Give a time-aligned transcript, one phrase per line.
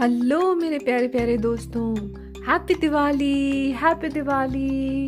[0.00, 1.94] Hello मेरे प्यारे प्यारे दोस्तों।
[2.46, 5.06] हैप्पी दिवाली हैप्पी दिवाली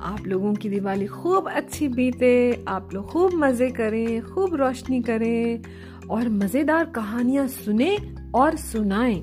[0.00, 5.62] आप लोगों की दिवाली खूब अच्छी बीते, आप लोग खूब मज़े करें, खूब रोशनी करें
[6.10, 7.96] और मज़ेदार कहानियाँ सुने
[8.34, 9.18] और सुनाएँ।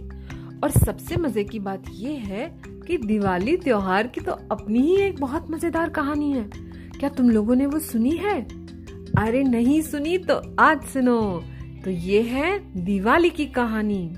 [0.63, 2.49] और सबसे मज़े की बात यह है
[2.87, 6.49] कि दिवाली त्योहार की तो अपनी ही एक बहुत मज़ेदार कहानी है।
[6.99, 8.41] क्या तुम लोगों ने वो सुनी है?
[9.17, 11.21] अरे नहीं सुनी तो आज सुनो।
[11.83, 14.15] तो ये है दिवाली की कहानी।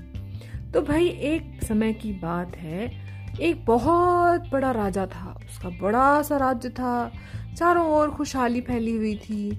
[0.78, 2.92] तो भाई एक समय की बात है।
[3.40, 7.12] एक बहुत बड़ा राजा था। उसका बड़ा सा राज्य था।
[7.56, 9.58] चारों ओर खुशहाली फैली हुई थी।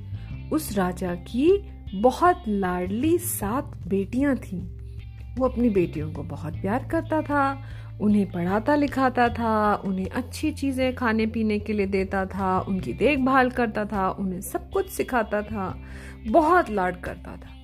[0.53, 1.69] उस राजा की
[2.01, 4.67] बहुत लाडली सात बेटियाँ थीं।
[5.35, 7.63] वो अपनी बेटियों को बहुत प्यार करता था,
[8.01, 13.49] उन्हें पढ़ाता लिखाता था, उन्हें अच्छी चीज़ें खाने पीने के लिए देता था, उनकी देखभाल
[13.49, 15.81] करता था, उन्हें सब कुछ सिखाता था,
[16.27, 17.55] बहुत लाड करता था।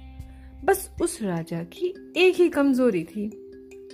[0.66, 3.41] बस उस राजा की एक ही कमज़ोरी थी।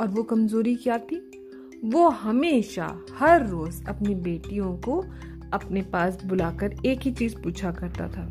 [0.01, 1.47] और वो कमज़ोरी क्या थी?
[1.85, 5.05] वो हमेशा, हर रोज अपनी बेटियों को
[5.53, 8.29] अपने पास बुलाकर एक ही चीज़ पूछा करता था।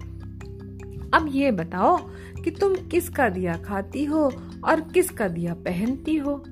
[1.15, 1.97] अब ये बताओ
[2.45, 4.33] कि तुम किसका दिया खाती हो
[4.65, 6.45] और किसका दिया पहनती हो?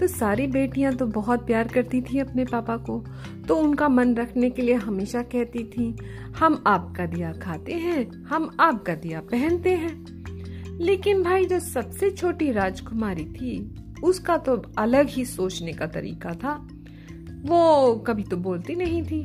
[0.00, 3.04] तो सारी बेटियाँ तो बहुत प्यार करती थी अपने पापा को
[3.48, 5.96] तो उनका मन रखने के लिए हमेशा कहती थी,
[6.36, 10.20] हम आपका दिया खाते हैं, हम आपका दिया पहनते हैं।
[10.78, 16.54] लेकिन भाई जो सबसे छोटी राजकुमारी थी उसका तो अलग ही सोचने का तरीका था।
[17.44, 19.22] वो कभी तो बोलती नहीं थी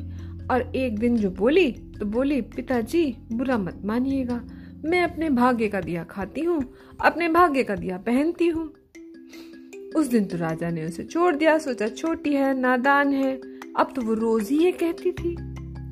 [0.50, 4.40] और एक दिन जो बोली तो बोली, पिताजी, बुरा मत मानिएगा।
[4.84, 6.62] मैं अपने भाग्य का दिया खाती हूँ,
[7.00, 8.72] अपने भाग्य का दिया पहनती हूँ।
[9.96, 13.34] उस दिन तो राजा ने उसे छोड़ दिया, सोचा छोटी है, नादान है।
[13.78, 15.32] अब तो वो रोज ही ये कहती थी।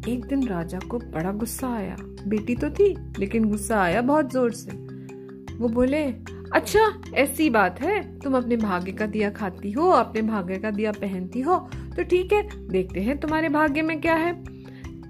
[0.08, 1.96] एक दिन राजा को बड़ा गुस्सा आया।
[2.28, 4.72] बेटी तो थी, लेकिन गुस्सा आया बहुत ज़ोर से।
[5.56, 6.04] वो बोले
[6.54, 6.80] अच्छा
[7.14, 11.40] ऐसी बात है। तुम अपने भाग्य का दिया खाती हो, अपने भाग्य का दिया पहनती
[11.40, 11.58] हो
[11.96, 14.32] तो ठीक है, देखते हैं तुम्हारे भाग्य में क्या है।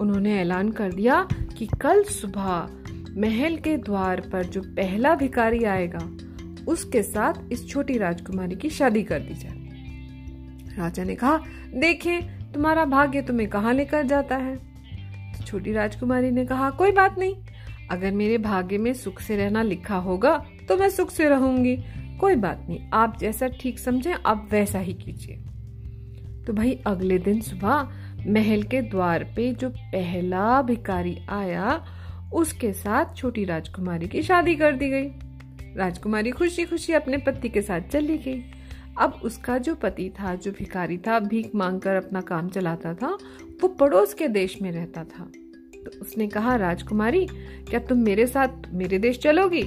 [0.01, 1.21] उन्होंने ऐलान कर दिया
[1.57, 2.67] कि कल सुबह
[3.17, 5.99] महल के द्वार पर जो पहला भिकारी आएगा,
[6.67, 11.37] उसके साथ इस छोटी राजकुमारी की शादी कर दी जाए। राजा ने कहा,
[11.75, 14.55] देखें, तुम्हारा भाग्य तुम्हें कहाँ लेकर जाता है?
[14.55, 17.35] तो छोटी राजकुमारी ने कहा, कोई बात नहीं
[17.91, 20.37] अगर मेरे भाग्य में सुख से रहना लिखा होगा
[20.67, 21.77] तो मैं सुख से रहूँगी।
[22.19, 25.35] कोई बात नहीं, आप जैसा ठीक समझे, आप वैसा ही कीजिए।
[26.43, 27.89] तो भाई, अगले दिन सुबह
[28.27, 31.85] महल के द्वार पे जो पहला भिकारी आया,
[32.33, 35.07] उसके साथ छोटी राजकुमारी की शादी कर दी गई।
[35.75, 38.43] राजकुमारी खुशी खुशी अपने पति के साथ चली गई।
[38.99, 43.17] अब उसका जो पति था, जो भिकारी था, भीख मांगकर अपना काम चलाता था,
[43.61, 45.31] वो पड़ोस के देश में रहता था।
[45.85, 47.27] तो उसने कहा, राजकुमारी,
[47.69, 49.63] क्या तुम मेरे साथ मेरे देश चलोगी?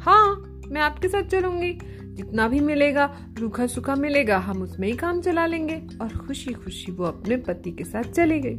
[0.00, 5.20] हाँ मैं आपके साथ चलूँगी। जितना भी मिलेगा रूखा सूखा मिलेगा, हम उसमें ही काम
[5.20, 8.56] चला लेंगे। और खुशी खुशी वो अपने पति के साथ चली गई।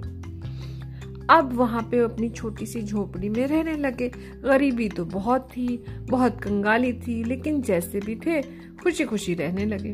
[1.29, 4.11] अब वहाँ पे अपनी छोटी सी झोपड़ी में रहने लगे।
[4.43, 8.41] गरीबी तो बहुत थी, बहुत कंगाली थी, लेकिन जैसे भी थे
[8.83, 9.93] खुशी खुशी रहने लगे।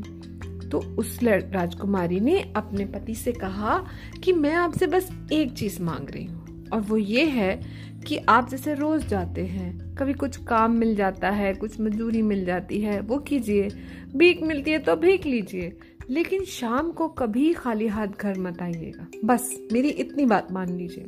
[0.70, 3.86] तो उस राजकुमारी ने अपने पति से कहा
[4.24, 6.37] कि मैं आपसे बस एक चीज़ मांग रही हूँ।
[6.74, 7.62] और वो ये है
[8.08, 12.46] कि आप जैसे रोज जाते हैं, कभी कुछ काम मिल जाता है, कुछ मजदूरी मिल
[12.46, 13.70] जाती है, वो कीजिए।
[14.16, 15.78] भीख मिलती है तो भीख लीजिए।
[16.10, 21.04] लेकिन शाम को कभी खाली हाथ घर मत आइएगा। बस, मेरी इतनी बात मान लीजिए।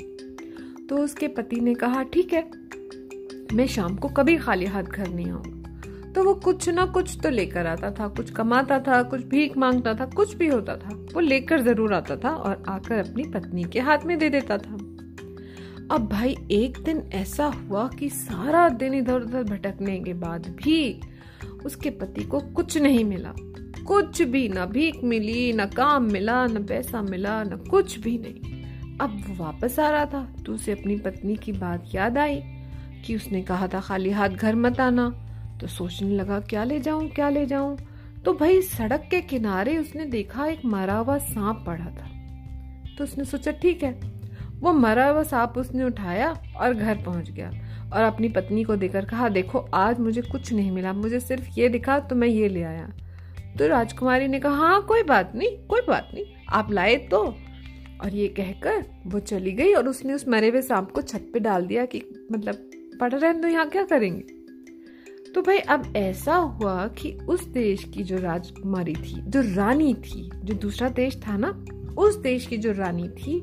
[0.86, 2.50] तो उसके पति ने कहा, ठीक है,
[3.54, 5.60] मैं शाम को कभी खाली हाथ घर नहीं आऊँगा।
[6.12, 9.94] तो वो कुछ ना कुछ तो लेकर आता था। कुछ कमाता था, कुछ भीख माँगता
[9.94, 13.80] था, कुछ भी होता था। वो लेकर ज़रूर आता था और आकर अपनी पत्नी के
[13.80, 14.89] हाथ में दे देता था।
[15.92, 21.02] अब भाई, एक दिन ऐसा हुआ कि सारा दिन इधर उधर भटकने के बाद भी
[21.66, 23.34] उसके पति को कुछ नहीं मिला।
[23.84, 28.98] कुछ भी ना भीख मिली, ना काम मिला, ना पैसा मिला, ना कुछ भी नहीं।
[28.98, 32.42] अब वो वापस आ रहा था तो उसे अपनी पत्नी की बात याद आई
[33.06, 35.10] कि उसने कहा था, खाली हाथ घर मत आना।
[35.62, 37.78] तो सोचने लगा, क्या ले जाऊँ, क्या ले जाऊँ?
[38.26, 42.10] तो भाई, सड़क के किनारे उसने देखा एक मरा हुआ सांप पड़ा था।
[42.98, 44.19] तो उसने सोचा, ठीक है
[44.60, 47.52] वो मरा हुआ सांप उसने उठाया और घर पहुँच गया।
[47.94, 51.70] और अपनी पत्नी को देकर कहा, देखो, आज मुझे कुछ नहीं मिला। मुझे सिर्फ़ ये
[51.70, 52.90] दिखा तो मैं ये ले आया।
[53.60, 57.36] तो राजकुमारी ने कहा हाँ कोई बात नहीं, कोई बात नहीं, आप लाए तो।
[58.04, 61.40] और ये कहकर वो चली गई और उसने उस मरे हुए सांप को छत पे
[61.40, 62.70] डाल दिया कि मतलब
[63.02, 64.24] पड़ रहे तो यहाँ क्या करेंगे?
[65.32, 70.32] तो भाई, अब ऐसा हुआ कि उस देश की जो राजकुमारी थी, जो रानी थी,
[70.36, 71.66] जो दूसरा देश था ना,
[71.98, 73.42] उस देश की जो रानी थी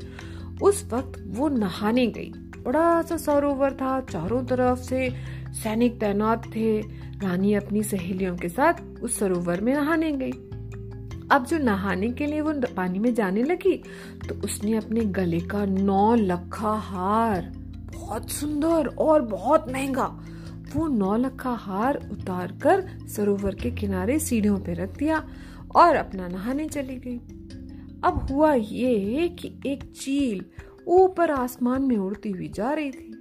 [0.63, 5.09] उस वक्त वो नहाने गई। बड़ा सा सरोवर था, चारों तरफ़ से
[5.55, 6.81] सैनिक तैनात थे।
[7.23, 10.33] रानी अपनी सहेलियों के साथ उस सरोवर में नहाने गई।
[11.31, 13.77] अब जो नहाने के लिए वो पानी में जाने लगी
[14.29, 17.53] तो उसने अपने गले का नौ लखा हार,
[17.95, 20.07] बहुत सुंदर और बहुत महँगा,
[20.75, 25.25] वो नौ लखा हार उतार कर सरोवर के किनारे सीढ़ियों पे रख दिया
[25.77, 27.21] और अपना नहाने चली गई।
[28.05, 30.45] अब हुआ ये कि एक चील
[30.89, 33.13] ऊपर आसमान में उड़ती हुई जा रही थी।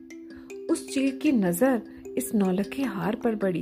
[0.72, 1.82] उस चील की नज़र
[2.18, 3.62] इस नौलखे हार पर पड़ी।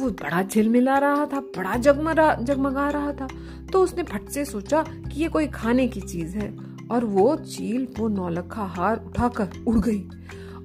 [0.00, 3.28] वो बड़ा झिलमिला रहा था, बड़ा जगमगा जगमगा रहा था।
[3.72, 6.58] तो उसने फट से सोचा कि ये कोई खाने की चीज़ है
[6.90, 10.08] और वो चील वो नौलखा हार उठाकर उड़ गई।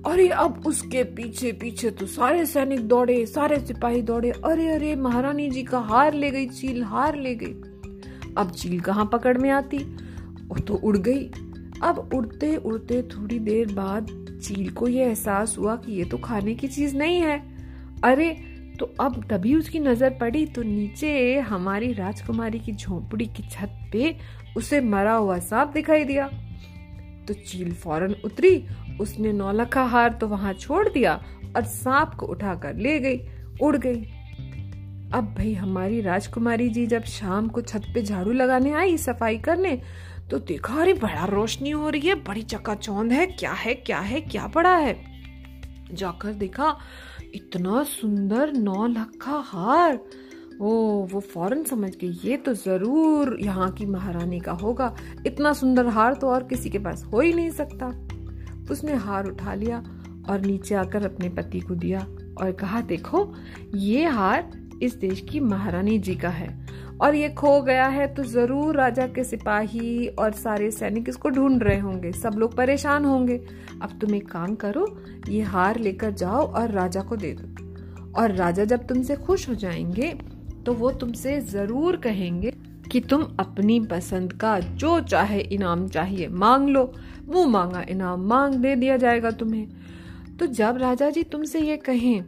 [0.06, 5.50] अरे, अब उसके पीछे पीछे तो सारे सैनिक दौड़े, सारे सिपाही दौड़े। अरे अरे, महारानी
[5.50, 7.54] जी का हार ले गई, चील हार ले गई।
[8.40, 9.78] अब चील कहाँ पकड़ में आती?
[9.78, 11.24] वो तो उड़ गई।
[11.84, 14.08] अब उड़ते उड़ते थोड़ी देर बाद
[14.44, 17.38] चील को यह एहसास हुआ कि ये तो खाने की चीज़ नहीं है।
[18.04, 18.30] अरे
[18.80, 24.16] तो अब तभी उसकी नज़र पड़ी तो नीचे हमारी राजकुमारी की झोपड़ी की छत पे
[24.58, 26.28] उसे मरा हुआ सांप दिखाई दिया।
[27.28, 28.66] तो चील फ़ौरन उतरी,
[29.02, 31.14] उसने नौलखा हार तो वहाँ छोड़ दिया
[31.56, 33.20] और सांप को उठाकर ले गई,
[33.62, 34.02] उड़ गई।
[35.14, 39.82] अब भाई हमारी राजकुमारी जी जब शाम को छत पे झाड़ू लगाने आई, सफ़ाई करने
[40.32, 44.22] तो देखा, अरे बड़ा रोशनी हो रही है, बड़ी चकाचौंध है, क्या है क्या है,
[44.22, 44.96] क्या पड़ा है?
[45.94, 46.78] जाकर देखा,
[47.36, 50.00] इतना सुंदर नौ लखा हार।
[50.62, 50.70] ओ,
[51.06, 54.96] वो फ़ौरन समझ गई, ये तो ज़रूर यहाँ की महारानी का होगा।
[55.26, 57.88] इतना सुंदर हार तो और किसी के पास हो ही नहीं सकता।
[58.72, 59.78] उसने हार उठा लिया
[60.30, 62.08] और नीचे आकर अपने पति को दिया
[62.42, 63.34] और कहा, देखो,
[63.76, 66.48] ये हार इस देश की महारानी जी का है।
[67.02, 71.64] और ये खो गया है तो ज़रूर राजा के सिपाही और सारे सैनिक इसको ढूंढ
[71.64, 73.38] रहे होंगे। सब लोग परेशान होंगे।
[73.82, 74.86] अब तुम एक काम करो,
[75.30, 79.56] ये हार लेकर जाओ और राजा को दे दो। और राजा जब तुमसे खुश हो
[79.56, 80.14] जाएँगे
[80.66, 82.52] तो वो तुमसे ज़रूर कहेंगे
[82.92, 86.84] कि तुम अपनी पसंद का जो चाहे इनाम चाहिए मांग लो।
[87.26, 89.68] वो मांगा इनाम, मांग दे दिया जाएगा तुम्हें।
[90.38, 92.24] तो जब राजा जी तुमसे ये कहें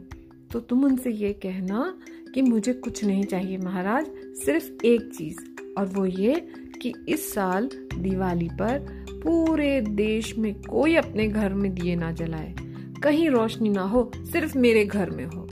[0.52, 1.94] तो तुम उनसे ये कहना
[2.34, 4.06] कि मुझे कुछ नहीं चाहिए महाराज,
[4.44, 5.38] सिर्फ़ एक चीज़,
[5.78, 6.46] और वो ये
[6.82, 7.68] कि इस साल
[7.98, 12.54] दिवाली पर पूरे देश में कोई अपने घर में दिए ना जलाए।
[13.02, 15.48] कहीं रोशनी ना हो, सिर्फ़ मेरे घर में हो।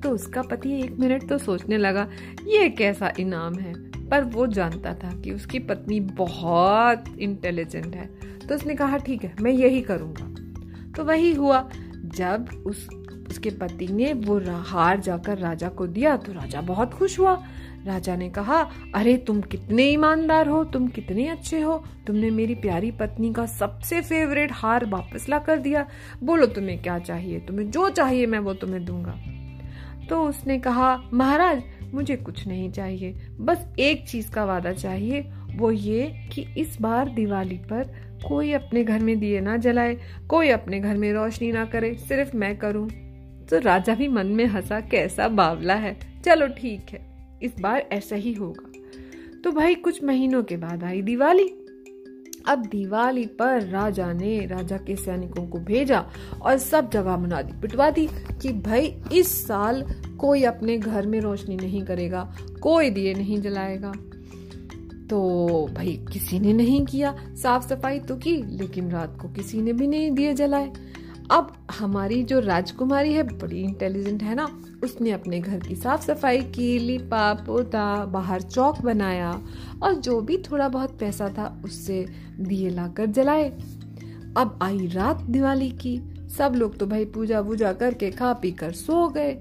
[0.00, 2.10] तो उसका पति एक मिनट तो सोचने लगा,
[2.46, 3.88] ये कैसा इनाम है?
[4.08, 8.06] पर वो जानता था कि उसकी पत्नी बहुत इंटेलिजेंट है।
[8.48, 10.34] तो उसने कहा, ठीक है, मैं यही करूँगा।
[10.92, 11.70] तो वही हुआ,
[12.04, 12.88] जब उस
[13.28, 17.44] उसके पति ने वो हार जाकर राजा को दिया तो राजा बहुत खुश हुआ।
[17.84, 22.90] राजा ने कहा, अरे, तुम कितने ईमानदार हो, तुम कितने अच्छे हो। तुमने मेरी प्यारी
[22.90, 25.86] पत्नी का सबसे फेवरेट हार वापस ला कर दिया।
[26.22, 27.40] बोलो तुम्हें क्या चाहिए?
[27.40, 29.18] तुम्हें जो चाहिए, मैं वो तुम्हें दूँगा।
[30.06, 31.62] तो उसने कहा, महाराज,
[31.94, 37.08] मुझे कुछ नहीं चाहिए। बस एक चीज़ का वादा चाहिए, वो ये कि इस बार
[37.08, 39.98] दिवाली पर कोई अपने घर में दिए ना जलाए,
[40.28, 43.07] कोई अपने घर में रोशनी ना करे, सिर्फ़ मैं करूँ।
[43.50, 47.00] तो राजा भी मन में हंसा, कैसा बावला है। चलो ठीक है,
[47.42, 48.70] इस बार ऐसा ही होगा।
[49.44, 51.48] तो भाई कुछ महीनों के बाद आई दिवाली।
[52.46, 56.04] अब दिवाली पर राजा ने राजा के सैनिकों को भेजा
[56.42, 58.08] और सब जगह बना दी पिटवा दी
[58.42, 59.82] कि भाई, इस साल
[60.18, 63.92] कोई अपने घर में रोशनी नहीं करेगा, कोई दिए नहीं जलाएगा।
[65.10, 65.18] तो
[65.72, 69.86] भाई, किसी ने नहीं किया साफ़ सफ़ाई तो की, लेकिन रात को किसी ने भी
[69.86, 70.72] नहीं दिए जलाए।
[71.30, 74.48] अब हमारी जो राजकुमारी है, बड़ी इंटेलिजेंट है ना,
[74.84, 79.42] उसने अपने घर की साफ़ सफ़ाई की, लिपा, पोता, बाहर चौक बनाया
[79.82, 82.06] और जो भी थोड़ा बहुत पैसा था, उससे
[82.40, 83.48] दिए लाकर जलाए।
[84.36, 86.00] अब आई रात दिवाली की,
[86.38, 89.32] सब लोग तो भाई पूजा वूजा करके खा पी कर सो गए।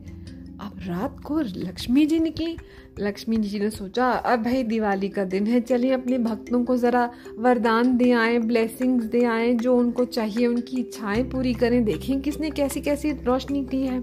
[0.62, 2.58] अब रात को लक्ष्मी जी निकली
[3.00, 7.12] लक्ष्मी जी ने सोचा, अब भाई दिवाली का दिन है चलिए अपने भक्तों को ज़रा
[7.38, 12.50] वरदान दे आए ब्लेसिंग्स दे आए, जो उनको चाहिए, उनकी इच्छाएँ पूरी करें, देखें किसने
[12.50, 14.00] कैसी कैसी रोशनी की है।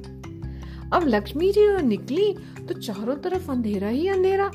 [0.92, 2.36] अब लक्ष्मी जी निकली
[2.68, 4.48] तो चारों तरफ़ अंधेरा ही अंधेरा।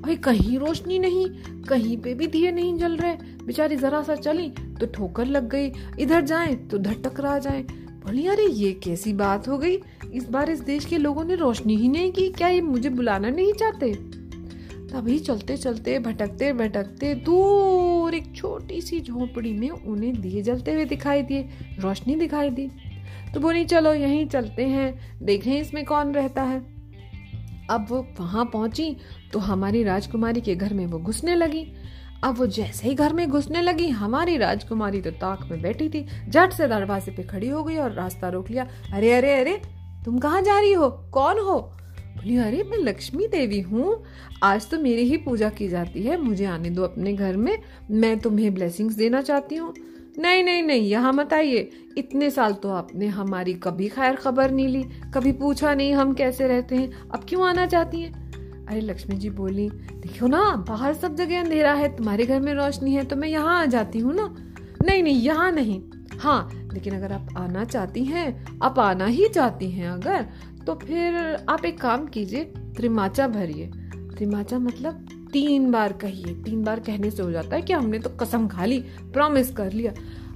[0.00, 1.26] भाई कहीं रोशनी नहीं,
[1.62, 5.72] कहीं पे भी दिए नहीं जल रहे। बेचारी जरा सा चली तो ठोकर लग गई।
[6.00, 9.76] इधर जाए तो उधर टकरा जाए। बोली, अरे, ये कैसी बात हो गई?
[10.12, 13.28] इस बार इस देश के लोगों ने रोशनी ही नहीं की। क्या ये मुझे बुलाना
[13.28, 13.92] नहीं चाहते?
[14.92, 20.84] तभी चलते चलते, भटकते भटकते दूर एक छोटी सी झोपड़ी में उन्हें दिए जलते हुए
[20.84, 22.68] दिखाई दिए, रोशनी दिखाई दी।
[23.34, 26.60] तो बोली, चलो, यहीं चलते हैं, देखें इसमें कौन रहता है।
[27.70, 28.96] अब वो वहाँ पहुँची
[29.32, 31.66] तो हमारी राजकुमारी के घर में वो घुसने लगी।
[32.24, 36.06] अब वो जैसे ही घर में घुसने लगी, हमारी राजकुमारी तो ताक में बैठी थी,
[36.28, 39.60] झट से दरवाजे पे खड़ी हो गई और रास्ता रोक लिया। अरे अरे अरे
[40.04, 40.90] तुम कहाँ जा रही हो?
[40.90, 41.58] कौन हो?
[42.16, 44.04] बोली, अरे, मैं लक्ष्मी देवी हूँ।
[44.42, 47.58] आज तो मेरी ही पूजा की जाती है। मुझे आने दो अपने घर में।
[47.90, 49.74] मैं तुम्हें ब्लेसिंग्स देना चाहती हूँ।
[50.18, 54.68] नहीं नहीं नहीं, यहाँ मत आइए। इतने साल तो आपने हमारी कभी खैर खबर नहीं
[54.68, 58.32] ली। कभी पूछा नहीं हम कैसे रहते हैं। अब क्यों आना चाहती हैं?
[58.66, 62.94] अरे, लक्ष्मी जी बोली देखो ना, बाहर सब जगह अंधेरा है। तुम्हारे घर में रोशनी
[62.94, 64.36] है तो मैं यहाँ आ जाती हूँ ना?
[64.84, 65.82] नहीं नहीं, यहाँ नहीं।
[66.18, 70.26] हाँ लेकिन अगर आप आना चाहती हैं, आप आना ही चाहती हैं अगर
[70.66, 71.14] तो फिर
[71.48, 72.44] आप एक काम कीजिए,
[72.76, 73.66] त्रिमाचा भरिए।
[74.16, 78.10] त्रिमाचा मतलब तीन बार कहिए। तीन बार कहने से हो जाता है कि हमने तो
[78.10, 78.78] कसम खा ली
[79.12, 79.92] प्रॉमिस कर लिया।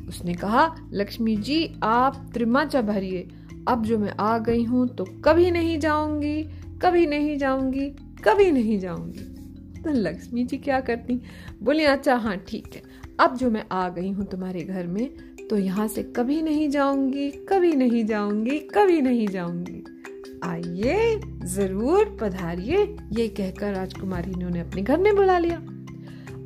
[0.08, 3.28] उसने कहा, लक्ष्मी जी, आप त्रिमाचा भरिए।
[3.68, 6.42] अब जो मैं आ गई हूँ तो कभी नहीं जाऊँगी,
[6.82, 7.88] कभी नहीं जाऊँगी,
[8.24, 9.24] कभी नहीं जाऊँगी।
[9.82, 11.20] तो लक्ष्मी जी क्या करती?
[11.62, 12.82] बोली अच्छा हाँ ठीक है।
[13.20, 17.30] अब जो मैं आ गई हूँ तुम्हारे घर में तो यहाँ से कभी नहीं जाऊँगी,
[17.30, 19.84] कभी नहीं जाऊँगी, कभी नहीं जाऊँगी।
[20.44, 25.56] आइए, ज़रूर पधारिए, ये कहकर राजकुमारी ने उन्हें अपने घर में बुला लिया।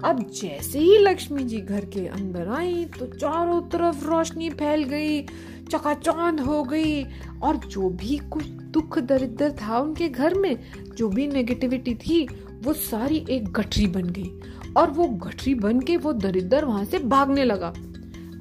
[0.04, 5.23] अब जैसे ही लक्ष्मी जी घर के अंदर आई तो चारों तरफ़ रोशनी फैल गई,
[5.71, 7.02] चकाचौंध हो गई,
[7.42, 10.57] और जो भी कुछ दुख दरिद्र था उनके घर में,
[10.97, 12.26] जो भी नेगेटिविटी थी,
[12.62, 14.30] वो सारी एक गठरी बन गई।
[14.76, 17.73] और वो गठरी बन के वो दरिद्र वहाँ से भागने लगा।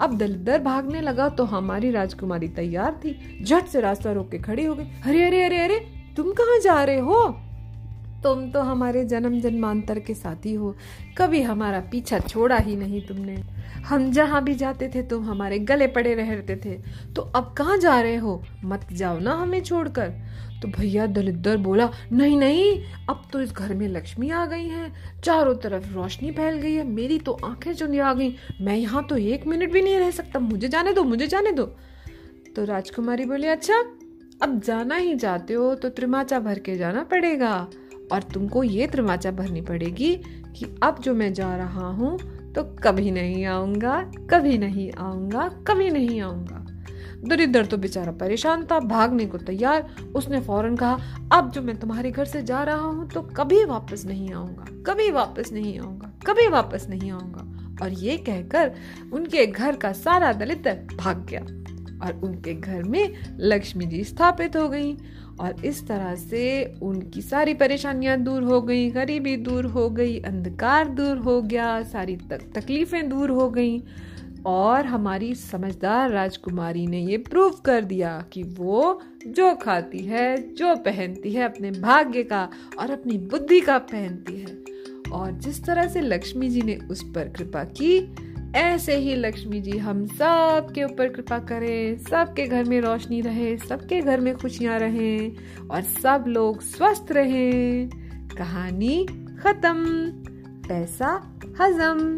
[0.01, 4.65] अब दलदर भागने लगा तो हमारी राजकुमारी तैयार थी। झट से रास्ता रोक के खड़ी
[4.65, 5.79] हो गई। अरे अरे अरे अरे,
[6.17, 7.41] तुम कहाँ जा रहे हो?
[8.23, 10.75] तुम तो हमारे जन्म जन्मांतर के साथी हो।
[11.17, 13.35] कभी हमारा पीछा छोड़ा ही नहीं तुमने।
[13.85, 16.81] हम जहाँ भी जाते थे, तुम हमारे गले पड़े रहते थे।
[17.13, 18.43] तो अब कहाँ जा रहे हो?
[18.65, 20.13] मत जाओ ना हमें छोड़कर।
[20.61, 24.93] तो भैया दलिद्दर बोला, नहीं नहीं, अब तो इस घर में लक्ष्मी आ गई है।
[25.23, 29.17] चारों तरफ़ रोशनी फैल गई है। मेरी तो आँखें चुंदी आ गई। मैं यहाँ तो
[29.17, 31.63] एक मिनट भी नहीं रह सकता। मुझे जाने दो, मुझे जाने दो।
[32.55, 33.83] तो राजकुमारी बोली अच्छा
[34.41, 37.67] अब जाना ही चाहते हो तो त्रिमाचा भर के जाना पड़ेगा।
[38.11, 40.15] और तुमको ये त्रिमाचा भरनी पड़ेगी
[40.55, 42.17] कि अब जो मैं जा रहा हूँ
[42.53, 46.65] तो कभी नहीं आऊँगा, कभी नहीं आऊँगा, कभी नहीं आऊँगा।
[47.25, 50.99] दरिद्र तो बेचारा परेशान था, भागने को तैयार। उसने फ़ौरन कहा,
[51.33, 55.09] अब जो मैं तुम्हारे घर से जा रहा हूँ तो कभी वापस नहीं आऊँगा, कभी
[55.11, 57.45] वापस नहीं आऊँगा, कभी वापस नहीं आऊँगा।
[57.81, 58.71] और ये कहकर
[59.13, 61.41] उनके घर का सारा दलित भाग गया
[62.05, 64.93] और उनके घर में लक्ष्मी जी स्थापित हो गई।
[65.39, 70.87] और इस तरह से उनकी सारी परेशानियाँ दूर हो गई गरीबी दूर हो गई अंधकार
[70.87, 73.83] दूर हो गया सारी तक, तकलीफें दूर हो गई।
[74.45, 80.75] और हमारी समझदार राजकुमारी ने ये प्रूव कर दिया कि वो जो खाती है जो
[80.75, 84.57] पहनती है अपने भाग्य का और अपनी बुद्धि का पहनती है।
[85.11, 87.99] और जिस तरह से लक्ष्मी जी ने उस पर कृपा की
[88.55, 93.57] ऐसे ही लक्ष्मी जी हम सब के ऊपर कृपा करें, सबके घर में रोशनी रहे,
[93.57, 95.35] सबके घर में खुशियाँ रहें
[95.71, 97.89] और सब लोग स्वस्थ रहें।
[98.37, 99.05] कहानी
[99.39, 99.85] खत्म,
[100.67, 102.17] पैसा हजम।